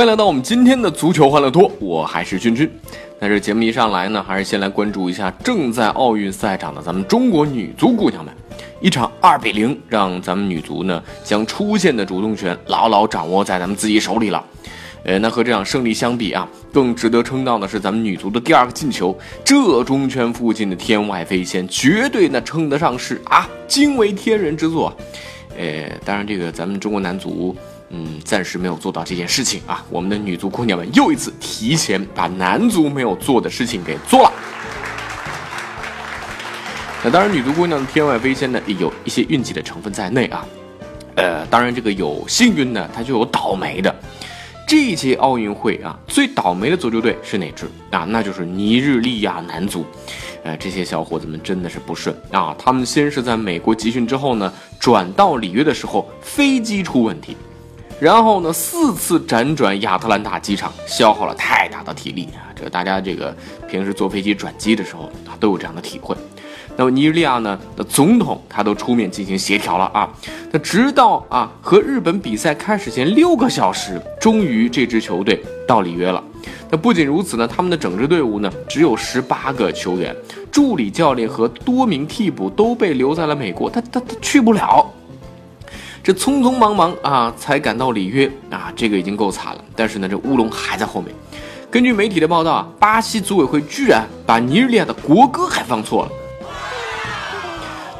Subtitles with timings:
[0.00, 2.66] 欢迎来到我们今天的足球欢乐多，我还是君君。
[3.18, 8.32] 那这节目一上来呢，还是先来关注一下正在奥运赛场的咱们中国女足姑娘们。
[8.80, 14.42] 一场二比零，让咱们女足呢将出线的主动权牢牢掌握在咱们自己手里了。
[15.04, 24.90] 呃，那和这场胜利相比啊，更值得称道的是咱们女足的第二个进球，这中圈附近的天外飞仙，绝对那称得上是啊惊为天人之作。
[25.58, 27.54] 呃，当然这个咱们中国男足。
[27.90, 29.84] 嗯，暂时没有做到这件事情啊！
[29.90, 34.32] 我们的女足姑娘们又一次提前把男足没有做的事情给做了。
[37.02, 40.46] 那当然，女足姑娘的天外飞仙呢，也有一些运气的成分在内啊。
[41.16, 43.94] 呃，当然这个有幸运的，它就有倒霉的。
[44.68, 48.04] 这一届奥运会啊，最倒霉的足球队是哪支啊？
[48.08, 49.84] 那就是尼日利亚男足。
[50.44, 52.54] 呃，这些小伙子们真的是不顺啊！
[52.56, 57.36] 他们先是在美国集训之后呢，转到里约的时候，飞机出问题。
[58.00, 62.48] 然后呢，四次辗转亚特兰大机场，消耗了太大的体力啊！
[62.56, 63.36] 这个大家这个
[63.68, 66.16] 平时坐飞机转机的时候啊，都有这样的体会。
[66.76, 70.08] 那么尼日利亚呢的总统他都出面进行协调了啊。
[70.50, 76.24] 那直到啊和日本比赛开始前六个小时，终于这支球队到里约了。
[76.70, 80.16] 那不仅如此呢，他们的整支队伍呢只有十八个球员，
[80.50, 84.90] 助理教练和多名替补都被留在了美国，他他他去不了。
[86.02, 89.64] 这匆匆忙忙啊，才赶到里约啊，这个已经够惨了。
[89.76, 91.14] 但是呢，这乌龙还在后面。
[91.70, 96.10] 根据媒体的报道啊，巴西组委会居然把尼日利亚的国歌还放错了。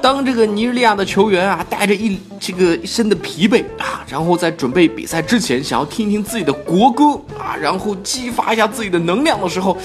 [0.02, 9.76] 当这个尼日利亚的球员啊，带着一这个一身的疲惫啊，然后在准备比赛之前，想要听听自己的国歌啊，然后激发一下自己的能量的时候，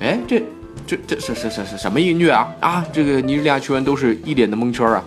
[0.00, 0.42] 哎，这
[0.86, 2.48] 这这是是是是什么音乐啊？
[2.60, 5.04] 啊，这个尼日利亚球员都是一脸的蒙圈啊。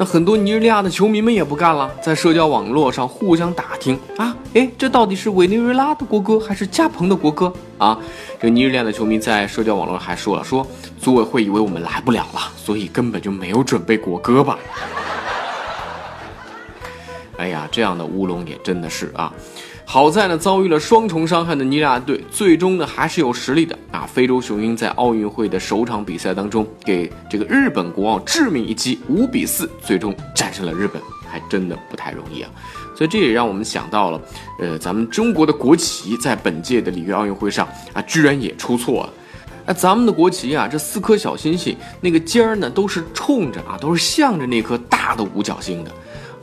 [0.00, 7.98] 那很多尼日利亚的球迷们也不干了，在社交网络上互相打听啊，哎，这到底是委内瑞拉的国歌还是加蓬的国歌啊？
[8.40, 10.64] 这尼日利亚的球迷在社交网络上还说了，说
[11.00, 14.56] 组委会以为我们来不了了，所以根本就没有准备国歌吧？
[17.38, 19.32] 哎呀，这样的乌龙也真的是啊。
[19.84, 24.06] 好在呢，遭遇了双重伤害的尼日利亚队，最终呢还是有实力的啊！
[24.06, 32.50] 非洲雄鹰在奥运会的首场比赛当中，给这个日本国奥致命一击，五比四，最终战胜了日本，还真的不太容易啊！
[32.94, 34.20] 所以这也让我们想到了，
[34.60, 39.12] 呃，咱们中国的国旗在本届的里约奥运会上啊，居然也出错了。
[39.64, 45.90] 那咱们的国旗啊，这四颗小星星，那个尖儿呢，都是冲着啊，都是向着那颗大的五角星的。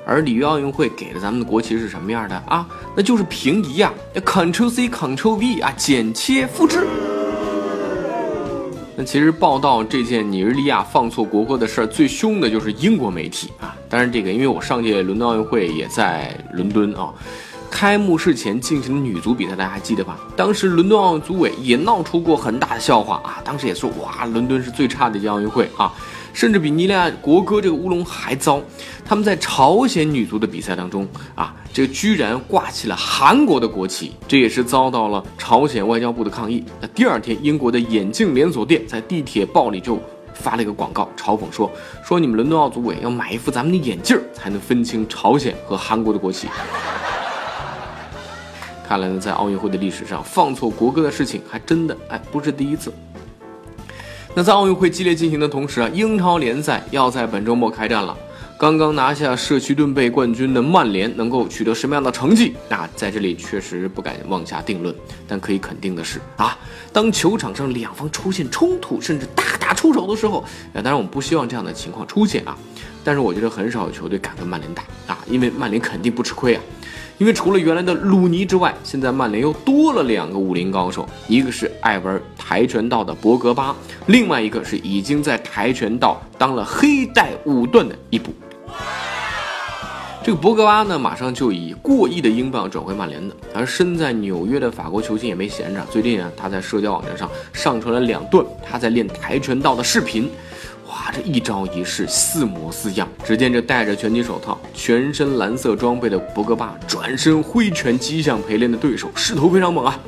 [0.05, 2.67] 而里约奥运会给了咱们的国旗是什么样的啊？
[2.95, 6.85] 那就是平移呀，Ctrl C Ctrl V 啊，剪切复制。
[8.95, 13.75] 那其实报道这件尼日利亚放错国歌的事儿最凶的就是英国媒体啊。
[13.89, 17.13] 当然这个，因为我上届伦敦奥运会也在伦敦啊，
[17.75, 20.17] 开幕式前进行的女足比赛，大家还记得吧？
[20.33, 25.93] 当时伦敦奥组委也闹出过很大的笑话啊，当时也说哇，伦敦是最差的一届奥运会啊。
[26.31, 28.61] 甚至比尼利亚国歌这个乌龙还糟，
[29.03, 31.05] 他们在朝鲜女足的比赛当中
[31.35, 36.63] 啊，这个居然挂起了韩国的国旗，这也是遭到了朝鲜外交部的抗议。
[36.79, 39.99] 那第二天，英国的眼镜连锁店在地铁报里就
[40.33, 41.69] 发了一个广告，嘲讽说
[42.07, 46.47] ：“说你们伦敦奥组委要买一副咱们的眼镜，才能分清朝鲜和韩国的国旗。”
[48.87, 52.93] 看来呢，在奥运会的历史上，放错国歌的事情还真的哎不是第一次。
[54.35, 58.15] 那在奥运会激烈进行的同时啊，英超联赛要在本周末开战了。
[58.57, 62.53] 刚刚拿下社区盾杯冠军的曼联能够取得什么样的成绩？
[62.69, 64.93] 那在这里确实不敢妄下定论。
[65.27, 66.57] 但可以肯定的是啊，
[66.93, 70.45] 当球场上两方出现冲突，甚至大打出手的时候，
[70.75, 72.55] 当然我们不希望这样的情况出现啊。
[73.03, 76.61] 但是我觉得很少有球队敢跟曼联打啊，因为曼联肯定不吃亏啊。
[77.17, 83.73] 因为除了原来的鲁尼之外，现在曼联又多了两个武林高手，一个是爱玩跆拳道的博格巴，
[84.07, 88.33] 另外一个是已经在跆拳道当了黑带五段的伊布。
[90.25, 93.33] 这个博格巴呢，马上就以过亿的英镑转回曼联的。
[93.53, 100.29] 而身在纽约的法国球星也没闲着，最近啊，他在社交网站上上传了两段他在练跆拳道的视频。
[100.87, 103.07] 哇，这一招一式似模似样。
[103.23, 109.99] 只见这戴着拳击手套、全身蓝色装备的博格巴转身挥拳击向陪练的对手，势头非常猛啊。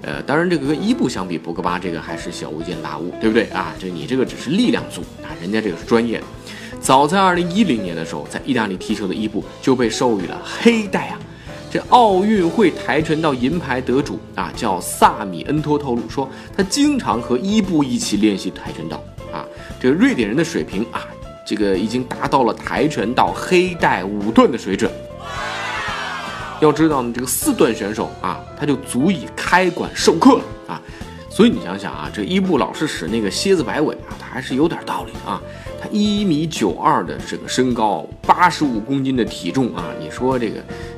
[0.00, 3.74] 呃，当然这个跟伊布相比，博格巴这个还是小巫见大巫，对不对啊？
[3.78, 6.24] 这你这个只是力量组啊，人家这个是专业的。
[6.80, 11.18] 早在二零一零年的时候，在意大利踢球的伊布就被授予了黑带啊。
[11.70, 16.26] 这奥运会跆拳道银牌得主啊，叫萨米恩托透露说，
[16.56, 19.02] 他经常和伊布一起练习跆拳道
[19.32, 19.44] 啊。
[19.80, 21.06] 这个瑞典人的水平啊，
[21.46, 24.90] 这个已经达到了跆拳道黑带五段的水准。
[26.60, 30.82] 要知道呢，这个四段选手啊，他就足以开馆授课了啊。
[31.38, 35.40] 所以你想想啊，这伊布老是使那个蝎子摆尾啊，他还是有点道理啊。
[35.80, 40.56] 他一米九二的这个身高，八十五公斤的体重啊，你说这个，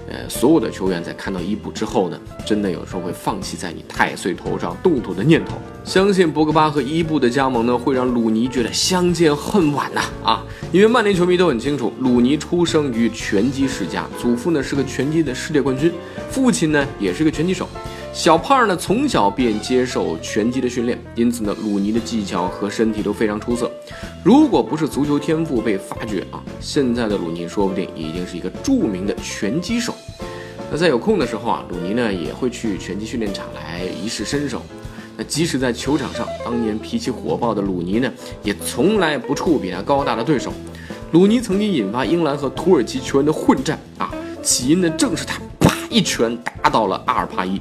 [0.09, 5.59] 呃，所有的球员在看到伊布之后呢，真的有时候会放弃在你太岁头上动土的念头。
[5.85, 10.43] 相信博格巴和伊布的加盟呢，会让鲁尼觉得相见恨晚呐啊！
[10.73, 15.93] 因为曼联球迷都很清楚，鲁尼出生于拳击世家，祖父呢是个拳击的世界冠军，
[16.31, 17.69] 父亲呢也是个拳击手。
[18.13, 23.71] 小胖呢从小便接受拳击的训练，因此呢，鲁尼的技巧和身体都非常出色。
[24.25, 29.95] 如果不是足球天赋被发掘啊，现在的鲁尼说不定已经是一个著名的拳击手。
[30.71, 34.61] 那在有空的时候啊，鲁尼呢也会去拳击训练场来一试身手。
[35.17, 38.13] 那即使在球场上，当年脾气火爆的鲁尼呢，
[38.43, 40.53] 也从来不触比他高大的对手。
[41.13, 44.13] 鲁尼曾经引发英格兰和土耳其球员的混战啊，
[44.43, 47.61] 起因呢正是他啪一拳打倒了阿尔帕伊。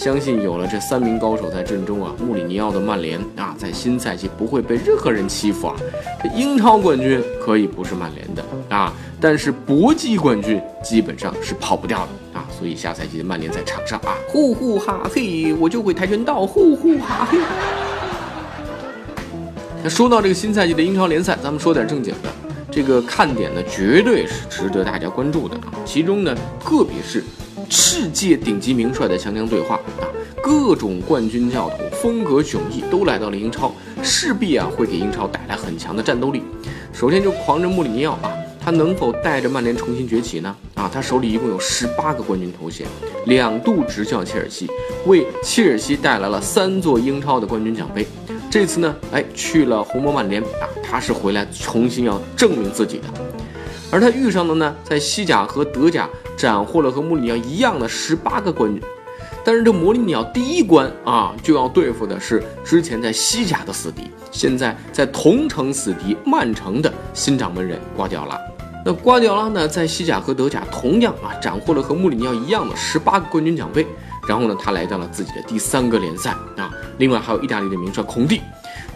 [0.00, 5.76] 相信有了这三名高手在阵中啊，穆里尼奥的曼联啊，在新赛季不会被任何人欺负啊。
[6.22, 8.42] 这英超冠军可以不是曼联的
[8.74, 12.48] 啊，但是搏击冠军基本上是跑不掉的啊。
[12.58, 17.38] 所以下赛季的曼联在场上啊，呼呼哈嘿，我就会跆拳道，呼呼哈嘿。
[19.84, 22.30] 那说到这个新赛季的英超联赛，咱们说点正经的，
[22.70, 25.74] 这个看点呢，绝对是值得大家关注的啊。
[25.84, 27.22] 其中呢，个别是。
[27.72, 29.79] 世界顶级名帅的强强对话啊，
[30.50, 36.42] 各种冠军教头风格迥异都来到了英超，势必啊会给英超带来很强的战斗力。
[36.92, 40.56] 首先就狂人穆里尼奥啊，他能否带着曼联重新崛起呢？
[40.74, 42.84] 啊，他手里一共有十八个冠军头衔，
[43.26, 44.68] 两度执教切尔西，
[45.06, 48.04] 为切尔西带来了三座英超的冠军奖杯。
[48.50, 53.04] 这次呢，哎去了红魔曼联啊，他是回来重新要证明自己的。
[53.92, 58.82] 而他遇上的呢，在西甲和德甲斩获了和穆里尼奥一样的十八个冠军，
[59.44, 68.38] 但是这穆里尼奥第一关啊，就要对付的是之前在西甲的死敌，现在在同城死敌曼城的新掌门人瓜迪奥拉。
[68.84, 73.86] 那瓜迪奥拉呢，在西甲和德甲同样啊，斩获了和穆里尼奥一样的十八个冠军奖杯，
[74.28, 76.70] 然后呢，他来到了自己的第三个联赛啊。
[76.98, 78.40] 另外还有意大利的名帅孔蒂。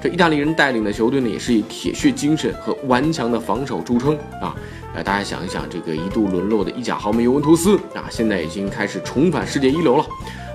[0.03, 4.55] 这意大利人带领的球队呢，也是以铁血精神和顽强的防守著称啊。
[4.95, 10.07] 呃，大家想一想，这个一度沦落的意甲豪门尤文图斯啊，现在已经开始重返世界一流了。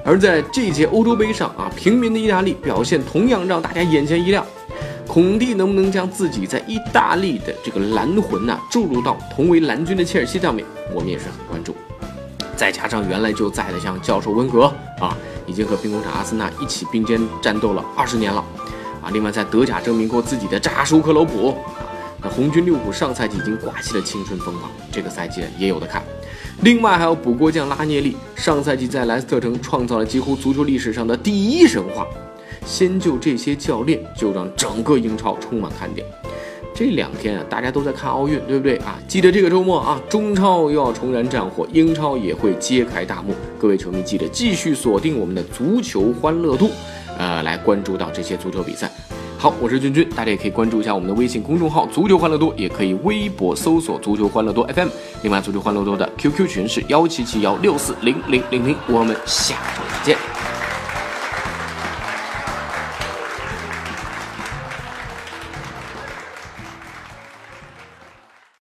[0.05, 4.45] 而在这届欧洲杯上啊，平民的意大利表现同样让大家眼前一亮。
[5.05, 11.75] 孔蒂能不能将自己在意大利的这个蓝魂呐注入到同为蓝军的切尔西上面，我们也是很关注。
[12.55, 18.41] 再加上原来就在的像教授温格啊，已经和兵工厂阿森纳一起并肩战斗了二十年了
[19.01, 19.09] 啊。
[19.11, 21.57] 另外在德甲证明过自己的扎舒克罗普。
[22.21, 26.03] 那红军利物浦上赛季已经刮起了青春风暴，这个赛季也有的看。
[26.61, 32.05] 另外还有补锅匠拉涅利，上赛季在莱斯特城创造了几乎足球历史上的第一神话。
[32.65, 36.05] 先就这些教练，就让整个英超充满看点。
[36.75, 38.99] 这两天啊，大家都在看奥运，对不对啊？
[39.07, 43.33] 记得这个周末啊，中超又要重燃战火，英超也会揭开大幕。
[43.57, 46.69] 各位球迷记得继续锁定我们的足球欢乐度，
[47.17, 48.91] 呃，来关注到这些足球比赛。
[49.41, 54.89] 好，我是君君，大家也可以关注一下我们的微信公众号“足球欢乐多”，也可以微博搜索“足球欢乐多 FM”。
[55.23, 58.75] 另外，足球欢乐多的 QQ 群是幺七七幺六四零零零零。
[58.89, 60.28] 我们下周再见。